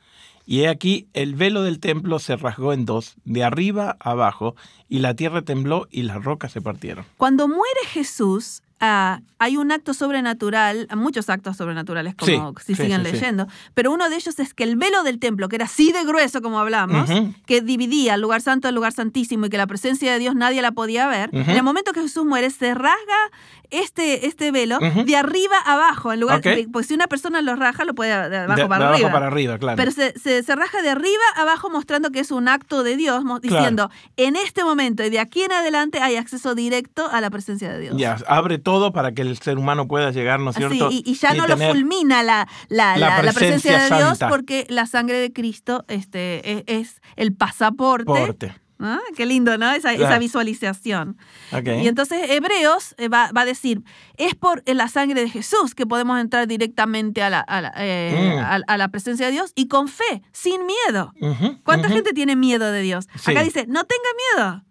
Y 0.45 0.61
he 0.61 0.69
aquí, 0.69 1.09
el 1.13 1.35
velo 1.35 1.61
del 1.63 1.79
templo 1.81 2.19
se 2.19 2.37
rasgó 2.37 2.71
en 2.71 2.85
dos, 2.85 3.15
de 3.25 3.43
arriba 3.43 3.97
a 3.99 4.11
abajo, 4.11 4.55
y 4.87 4.99
la 4.99 5.13
tierra 5.13 5.41
tembló 5.41 5.87
y 5.91 6.03
las 6.03 6.23
rocas 6.23 6.53
se 6.53 6.61
partieron. 6.61 7.03
Cuando 7.17 7.47
muere 7.49 7.81
Jesús, 7.89 8.61
ah, 8.79 9.21
hay 9.39 9.55
un 9.57 9.71
acto 9.71 9.93
sobrenatural, 9.93 10.87
muchos 10.95 11.29
actos 11.29 11.57
sobrenaturales 11.57 12.15
como 12.15 12.53
Sí, 12.59 12.65
si 12.65 12.75
sí, 12.75 12.83
siguen 12.83 13.05
sí, 13.05 13.11
leyendo, 13.11 13.47
pero 13.75 13.91
uno 13.91 14.09
de 14.09 14.15
ellos 14.15 14.37
es 14.39 14.53
que 14.53 14.63
el 14.63 14.75
velo 14.77 15.03
del 15.03 15.19
templo, 15.19 15.47
que 15.47 15.55
era 15.57 15.65
así 15.65 15.91
de 15.91 16.03
grueso 16.05 16.41
como 16.41 16.59
hablamos, 16.59 17.09
que 17.45 17.61
dividía 17.61 18.15
el 18.15 18.21
lugar 18.21 18.41
santo 18.41 18.67
del 18.67 18.75
lugar 18.75 18.93
santísimo 18.93 19.45
y 19.45 19.49
que 19.49 19.57
la 19.57 19.67
presencia 19.67 20.11
de 20.13 20.19
Dios 20.19 20.35
nadie 20.35 20.61
la 20.61 20.71
podía 20.71 21.07
ver, 21.07 21.29
en 21.33 21.49
el 21.49 21.63
momento 21.63 21.91
que 21.93 22.01
Jesús 22.01 22.25
muere 22.25 22.49
se 22.49 22.73
rasga 22.73 23.15
este, 23.69 24.27
este 24.27 24.51
velo 24.51 24.79
de 24.79 25.15
arriba 25.17 25.55
a 25.65 25.73
abajo, 25.73 26.13
en 26.13 26.19
lugar 26.21 26.37
Ok. 26.39 26.43
de- 26.45 26.67
pues 26.71 26.87
si 26.87 26.93
una 26.93 27.07
persona 27.07 27.41
lo 27.41 27.55
raja, 27.55 27.83
lo 27.85 27.93
puede 27.93 28.09
de 28.29 28.37
abajo 28.37 28.61
de, 28.61 28.67
para 28.67 28.79
de 28.85 28.85
arriba. 28.93 29.07
abajo 29.07 29.11
para 29.13 29.27
arriba, 29.27 29.57
claro. 29.57 29.75
Pero 29.75 29.91
se, 29.91 30.17
se, 30.17 30.41
se 30.41 30.55
raja 30.55 30.81
de 30.81 30.89
arriba 30.89 31.21
a 31.35 31.41
abajo 31.41 31.69
mostrando 31.69 32.09
que 32.11 32.19
es 32.21 32.31
un 32.31 32.47
acto 32.47 32.83
de 32.83 32.95
Dios, 32.95 33.23
Claro. 33.23 33.39
diciendo, 33.41 33.91
en 34.15 34.35
este 34.37 34.63
momento 34.63 35.03
y 35.03 35.09
de 35.09 35.19
aquí 35.19 35.41
en 35.43 35.51
adelante 35.51 35.99
hay 35.99 36.15
acceso 36.15 36.55
directo 36.55 37.07
a 37.11 37.19
la 37.21 37.29
presencia 37.29 37.69
de 37.71 37.79
Dios. 37.81 37.97
ya, 37.97 38.17
abre 38.27 38.57
todo 38.67 38.91
para 38.91 39.13
que 39.13 39.21
el 39.21 39.37
ser 39.37 39.57
humano 39.57 39.87
pueda 39.87 40.11
llegar, 40.11 40.41
¿no 40.41 40.49
es 40.49 40.57
Así, 40.57 40.67
cierto? 40.67 40.89
y, 40.91 41.01
y 41.05 41.13
ya 41.13 41.33
no 41.33 41.47
lo 41.47 41.55
fulmina 41.57 42.21
la, 42.21 42.49
la, 42.67 42.97
la 42.97 43.17
presencia, 43.21 43.39
presencia 43.77 43.79
de 43.79 43.87
Dios 44.03 44.17
santa. 44.17 44.27
porque 44.27 44.65
la 44.69 44.85
sangre 44.87 45.17
de 45.19 45.31
Cristo 45.31 45.85
este, 45.87 46.51
es, 46.51 46.63
es 46.67 47.01
el 47.15 47.33
pasaporte. 47.33 48.03
Porte. 48.05 48.53
¿Ah? 48.79 48.99
Qué 49.15 49.25
lindo, 49.25 49.57
¿no? 49.57 49.71
Esa, 49.71 49.91
esa 49.93 49.99
Claro. 50.05 50.19
visualización. 50.19 51.17
Ok. 51.51 51.65
Y 51.81 51.87
entonces 51.87 52.29
Hebreos 52.29 52.93
eh, 52.99 53.07
va, 53.07 53.31
va 53.31 53.41
a 53.41 53.45
decir, 53.45 53.83
es 54.17 54.35
por 54.35 54.61
la 54.67 54.87
sangre 54.89 55.21
de 55.21 55.29
Jesús 55.29 55.73
que 55.73 55.87
podemos 55.87 56.19
entrar 56.19 56.45
directamente 56.45 57.23
a 57.23 57.29
la, 57.29 57.39
a 57.39 57.61
la, 57.61 57.73
eh, 57.77 58.35
Mm. 58.35 58.39
a- 58.39 58.59
a 58.67 58.77
la 58.77 58.87
presencia 58.89 59.27
de 59.27 59.31
Dios 59.31 59.51
y 59.55 59.67
con 59.69 59.87
fe, 59.87 60.21
sin 60.33 60.61
miedo. 60.65 61.13
¿Cuánta 61.63 61.87
gente 61.89 62.11
tiene 62.13 62.35
miedo 62.35 62.69
de 62.71 62.81
Dios? 62.81 63.07
Sí. 63.17 63.31
Acá 63.31 63.43
dice, 63.43 63.65
no 63.67 63.83
tenga 63.85 64.09
miedo. 64.35 64.63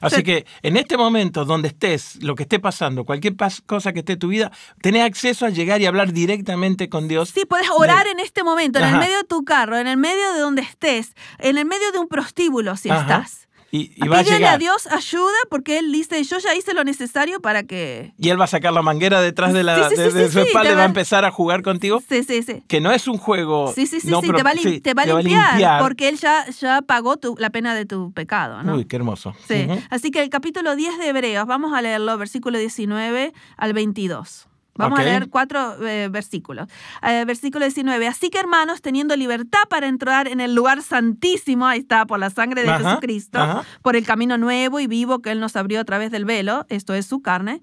Así 0.00 0.16
Sí. 0.16 0.22
que 0.22 0.46
en 0.62 0.76
este 0.76 0.96
momento 0.96 1.44
donde 1.44 1.68
estés, 1.68 2.16
lo 2.22 2.34
que 2.34 2.44
esté 2.44 2.58
pasando, 2.58 3.04
cualquier 3.04 3.34
pas- 3.36 3.62
cosa 3.66 3.92
que 3.92 3.98
esté 4.00 4.14
en 4.14 4.18
tu 4.18 4.28
vida, 4.28 4.50
tenés 4.80 5.04
acceso 5.04 5.44
a 5.46 5.50
llegar 5.50 5.80
y 5.80 5.86
hablar 5.86 6.12
directamente 6.12 6.88
con 6.88 7.06
Dios. 7.06 7.30
Sí, 7.30 7.44
puedes 7.46 7.68
orar 7.70 8.06
en 8.06 8.18
este 8.20 8.42
momento, 8.42 8.78
en 8.78 8.86
el 8.86 8.96
medio 8.98 9.18
de 9.18 9.24
tu 9.24 9.44
carro, 9.44 9.76
en 9.78 9.86
el 9.86 9.96
medio 9.98 10.32
de 10.32 10.40
donde 10.40 10.62
estés, 10.62 11.14
en 11.38 11.58
el 11.58 11.66
medio 11.66 11.92
de 11.92 11.98
un 11.98 12.08
prostíbulo 12.08 12.76
si 12.76 12.88
Ajá. 12.90 13.00
estás. 13.02 13.48
Y, 13.72 13.92
y 13.94 14.08
va 14.08 14.18
a 14.18 14.22
llegar. 14.22 14.54
a 14.54 14.58
Dios 14.58 14.88
ayuda 14.88 15.32
porque 15.48 15.78
Él 15.78 15.92
dice, 15.92 16.22
yo 16.24 16.38
ya 16.38 16.54
hice 16.56 16.74
lo 16.74 16.82
necesario 16.82 17.40
para 17.40 17.62
que... 17.62 18.12
Y 18.18 18.28
él 18.30 18.40
va 18.40 18.44
a 18.44 18.48
sacar 18.48 18.72
la 18.72 18.82
manguera 18.82 19.20
detrás 19.20 19.52
de, 19.52 19.62
la, 19.62 19.88
Sí, 19.88 19.94
sí, 19.94 20.02
de, 20.02 20.10
sí, 20.10 20.16
de 20.18 20.28
su 20.30 20.40
espalda 20.40 20.72
y 20.72 20.74
va 20.74 20.82
a 20.82 20.86
empezar 20.86 21.24
a 21.24 21.30
jugar 21.30 21.62
contigo. 21.62 22.02
Sí, 22.08 22.24
sí, 22.24 22.42
sí. 22.42 22.64
Que 22.66 22.80
no 22.80 22.90
es 22.90 23.06
un 23.06 23.16
juego. 23.16 23.72
Sí, 23.72 23.86
sí, 23.86 24.00
sí, 24.00 24.08
no 24.10 24.20
pro- 24.22 24.36
te 24.38 24.42
va 24.42 24.50
a, 24.50 24.54
te 24.54 24.94
va 24.94 25.02
a 25.02 25.22
limpiar, 25.22 25.82
porque 25.82 26.08
Él 26.08 26.16
ya, 26.18 26.46
ya 26.50 26.82
pagó 26.82 27.16
tu- 27.16 27.36
la 27.38 27.50
pena 27.50 27.74
de 27.74 27.86
tu 27.86 28.12
pecado, 28.12 28.62
¿no? 28.64 28.74
Uy, 28.74 28.86
qué 28.86 28.96
hermoso. 28.96 29.34
Sí. 29.46 29.66
Ujú. 29.68 29.80
Así 29.90 30.10
que 30.10 30.20
el 30.22 30.30
capítulo 30.30 30.74
10 30.74 30.98
de 30.98 31.08
Hebreos, 31.08 31.46
vamos 31.46 31.72
a 31.72 31.80
leerlo, 31.80 32.18
versículo 32.18 32.58
19 32.58 33.32
al 33.56 33.72
22. 33.72 34.48
Vamos 34.80 34.98
Ok. 34.98 35.06
a 35.06 35.08
leer 35.08 35.28
cuatro 35.28 35.76
eh, 35.86 36.08
versículos. 36.10 36.68
Eh, 37.02 37.24
versículo 37.26 37.64
19. 37.64 38.06
Así 38.08 38.30
que 38.30 38.38
hermanos, 38.38 38.82
teniendo 38.82 39.14
libertad 39.16 39.60
para 39.68 39.86
entrar 39.86 40.26
en 40.28 40.40
el 40.40 40.54
lugar 40.54 40.82
santísimo, 40.82 41.66
ahí 41.66 41.80
está, 41.80 42.06
por 42.06 42.18
la 42.18 42.30
sangre 42.30 42.62
de 42.62 42.70
Ajá, 42.70 42.84
Jesucristo, 42.90 43.38
ajá. 43.38 43.64
por 43.82 43.94
el 43.96 44.04
camino 44.04 44.38
nuevo 44.38 44.80
y 44.80 44.86
vivo 44.86 45.20
que 45.20 45.30
Él 45.30 45.40
nos 45.40 45.54
abrió 45.56 45.80
a 45.80 45.84
través 45.84 46.10
del 46.10 46.24
velo, 46.24 46.66
esto 46.68 46.94
es 46.94 47.06
su 47.06 47.20
carne, 47.22 47.60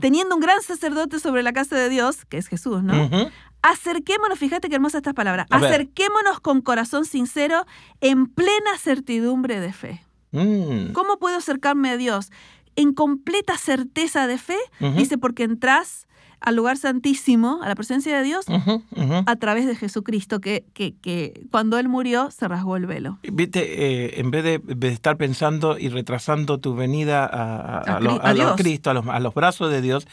teniendo 0.00 0.34
un 0.34 0.40
gran 0.40 0.62
sacerdote 0.62 1.18
sobre 1.18 1.42
la 1.42 1.52
casa 1.52 1.76
de 1.76 1.88
Dios, 1.88 2.24
que 2.24 2.38
es 2.38 2.48
Jesús, 2.48 2.82
¿no? 2.82 3.04
Ujú. 3.04 3.30
Acerquémonos, 3.62 4.38
fíjate 4.38 4.68
qué 4.70 4.76
hermosas 4.76 5.00
estas 5.00 5.12
palabras, 5.14 5.46
acerquémonos 5.50 6.40
con 6.40 6.62
corazón 6.62 7.04
sincero 7.04 7.66
en 8.00 8.26
plena 8.26 8.78
certidumbre 8.78 9.60
de 9.60 9.72
fe. 9.72 10.02
Mm. 10.32 10.92
¿Cómo 10.92 11.18
puedo 11.18 11.36
acercarme 11.38 11.90
a 11.90 11.96
Dios? 11.96 12.30
En 12.76 12.94
completa 12.94 13.58
certeza 13.58 14.26
de 14.26 14.38
fe, 14.38 14.56
Ujú. 14.80 14.92
dice, 14.96 15.18
porque 15.18 15.42
entras 15.42 16.06
al 16.40 16.56
lugar 16.56 16.76
santísimo, 16.78 17.60
a 17.62 17.68
la 17.68 17.74
presencia 17.74 18.16
de 18.16 18.22
Dios, 18.24 18.46
a 19.26 19.36
través 19.36 19.66
de 19.66 19.76
Jesucristo, 19.76 20.40
que, 20.40 20.64
que, 20.72 20.94
que 20.96 21.42
cuando 21.50 21.78
Él 21.78 21.88
murió 21.88 22.30
se 22.30 22.48
rasgó 22.48 22.76
el 22.76 22.86
velo. 22.86 23.18
Viste, 23.22 23.60
eh, 24.06 24.20
en 24.20 24.30
vez 24.30 24.44
de, 24.44 24.58
de 24.58 24.88
estar 24.88 25.16
pensando 25.16 25.78
y 25.78 25.88
retrasando 25.90 26.58
tu 26.58 26.74
venida 26.74 27.24
a, 27.26 27.78
a- 27.78 27.78
A 27.80 27.96
a 27.96 28.00
lo- 28.00 28.10
Cri- 28.16 28.20
a 28.20 28.22
a 28.22 28.32
lo- 28.32 28.34
Dios. 28.34 28.56
Cristo, 28.56 28.90
a 28.90 28.94
los, 28.94 29.06
a 29.06 29.20
los 29.20 29.34
brazos 29.34 29.70
de 29.70 29.82
Dios, 29.82 30.06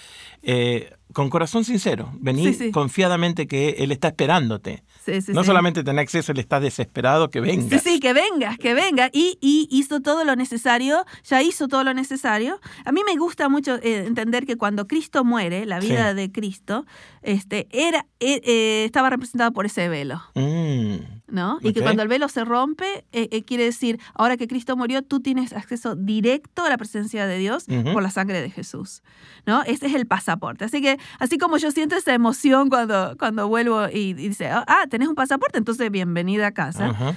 eh, 0.44 0.94
con 1.14 1.30
corazón 1.30 1.64
sincero, 1.64 2.12
vení 2.20 2.48
Sí, 2.48 2.54
sí. 2.54 2.72
confiadamente 2.72 3.48
que 3.48 3.70
Él 3.80 3.92
está 3.92 4.10
esperándote. 4.10 4.84
Sí, 5.08 5.22
sí, 5.22 5.32
no 5.32 5.42
sí. 5.42 5.48
solamente 5.48 5.86
tener 5.86 6.02
acceso, 6.02 6.34
Él 6.34 6.40
está 6.40 6.60
desesperado 6.60 7.30
que 7.30 7.40
venga. 7.40 7.80
Sí, 7.80 7.92
sí, 7.92 8.00
que 8.02 8.12
vengas, 8.12 8.58
que 8.58 8.74
venga. 8.74 9.10
Y, 9.14 9.38
y 9.40 9.70
hizo 9.72 10.02
todo 10.02 10.26
lo 10.26 10.36
necesario, 10.36 11.06
ya 11.24 11.42
hizo 11.42 11.70
todo 11.70 11.86
lo 11.86 11.94
necesario. 11.94 12.60
A 12.84 12.92
mí 12.92 13.02
me 13.06 13.16
gusta 13.16 13.48
mucho 13.48 13.76
eh, 13.76 14.04
entender 14.06 14.46
que 14.46 14.58
cuando 14.58 14.86
Cristo 14.86 15.24
muere, 15.24 15.66
la 15.66 15.80
vida 15.80 16.14
de 16.14 16.30
Cristo, 16.30 16.86
este, 17.22 17.70
era, 17.72 18.06
eh, 18.20 18.42
eh, 18.44 18.84
estaba 18.86 19.10
representado 19.10 19.54
por 19.54 19.66
ese 19.66 19.88
velo. 19.88 20.22
Mm. 20.36 21.17
¿No? 21.28 21.60
Y 21.62 21.74
que 21.74 21.82
cuando 21.82 22.04
el 22.04 22.08
velo 22.08 22.28
se 22.30 22.46
rompe, 22.46 23.06
eh, 23.12 23.28
eh, 23.32 23.44
quiere 23.44 23.66
decir, 23.66 24.00
ahora 24.14 24.38
que 24.38 24.48
Cristo 24.48 24.78
murió, 24.78 25.02
tú 25.02 25.20
tienes 25.20 25.54
acceso 25.54 25.96
directo 25.96 26.64
a 26.64 26.70
la 26.70 26.78
presencia 26.78 27.28
de 27.28 27.38
Dios 27.38 27.66
por 27.94 28.02
la 28.02 28.10
sangre 28.10 28.42
de 28.42 28.50
Jesús, 28.50 29.04
¿no? 29.46 29.64
Ese 29.64 29.88
es 29.88 29.96
el 29.96 30.08
pasaporte. 30.08 30.66
Así 30.66 30.82
que, 30.82 30.98
así 31.20 31.38
como 31.38 31.58
yo 31.58 31.72
siento 31.72 31.96
esa 31.96 32.14
emoción 32.14 32.70
cuando, 32.70 33.16
cuando 33.18 33.48
vuelvo 33.48 33.88
y, 33.90 34.10
y 34.10 34.14
dice, 34.14 34.50
ah, 34.50 34.86
tenés 34.90 35.08
un 35.08 35.16
pasaporte, 35.16 35.58
entonces 35.58 35.92
bienvenida 35.92 36.48
a 36.48 36.52
casa. 36.52 37.16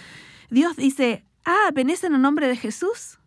Dios 0.50 0.76
dice, 0.76 1.24
ah, 1.44 1.70
venís 1.72 2.02
en 2.04 2.14
el 2.14 2.22
nombre 2.22 2.48
de 2.48 2.56
Jesús 2.56 3.18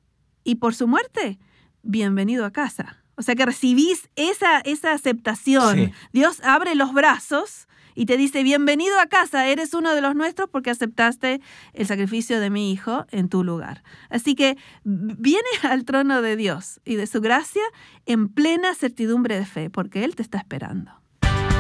y 0.44 0.56
por 0.56 0.76
su 0.76 0.88
muerte, 0.88 1.40
bienvenido 1.82 2.46
a 2.46 2.52
casa. 2.52 2.98
O 3.16 3.22
sea 3.22 3.36
que 3.36 3.46
recibís 3.46 4.10
esa, 4.16 4.60
esa 4.60 4.94
aceptación. 4.94 5.76
Sí. 5.76 5.94
Dios 6.14 6.42
abre 6.42 6.76
los 6.76 6.94
brazos 6.94 7.68
y 7.96 8.06
te 8.06 8.18
dice, 8.18 8.44
bienvenido 8.44 9.00
a 9.00 9.08
casa, 9.08 9.48
eres 9.48 9.74
uno 9.74 9.94
de 9.94 10.02
los 10.02 10.16
nuestros 10.16 10.50
porque 10.50 10.70
aceptaste 10.70 11.42
el 11.74 11.88
sacrificio 11.88 12.40
de 12.40 12.50
mi 12.50 12.72
hijo 12.72 13.06
en 13.12 13.30
tu 13.30 13.44
lugar. 13.44 13.84
Así 14.10 14.36
que 14.36 14.58
viene 14.84 15.48
al 15.64 15.86
trono 15.86 16.22
de 16.22 16.36
Dios 16.36 16.80
y 16.86 16.96
de 16.96 17.08
su 17.08 17.22
gracia 17.22 17.64
en 18.06 18.30
plena 18.30 18.74
certidumbre 18.76 19.38
de 19.38 19.46
fe, 19.46 19.70
porque 19.70 20.04
Él 20.04 20.16
te 20.16 20.24
está 20.24 20.38
esperando. 20.38 20.92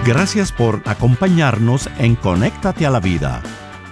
Gracias 0.05 0.51
por 0.51 0.81
acompañarnos 0.85 1.89
en 1.97 2.15
Conéctate 2.15 2.85
a 2.85 2.89
la 2.89 2.99
Vida. 2.99 3.41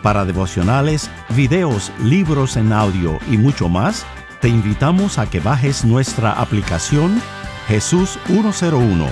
Para 0.03 0.25
devocionales, 0.25 1.09
videos, 1.35 1.91
libros 2.03 2.57
en 2.57 2.73
audio 2.73 3.19
y 3.29 3.37
mucho 3.37 3.69
más, 3.69 4.05
te 4.41 4.49
invitamos 4.49 5.19
a 5.19 5.29
que 5.29 5.39
bajes 5.39 5.85
nuestra 5.85 6.33
aplicación 6.33 7.21
Jesús 7.67 8.19
101 8.25 9.07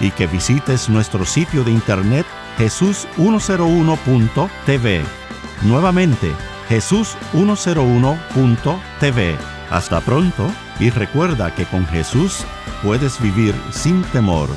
y 0.00 0.10
que 0.10 0.26
visites 0.26 0.88
nuestro 0.88 1.24
sitio 1.24 1.62
de 1.62 1.70
internet 1.70 2.26
jesús101.tv. 2.58 5.02
Nuevamente, 5.62 6.32
jesús101.tv. 6.68 9.36
Hasta 9.70 10.00
pronto 10.00 10.50
y 10.78 10.90
recuerda 10.90 11.54
que 11.54 11.64
con 11.64 11.86
Jesús 11.86 12.44
puedes 12.82 13.18
vivir 13.20 13.54
sin 13.70 14.02
temor. 14.02 14.50